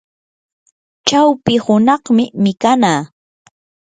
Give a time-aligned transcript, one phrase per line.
[1.07, 3.01] chawpi hunaqmi mikanaa.